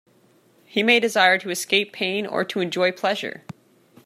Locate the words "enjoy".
2.59-2.91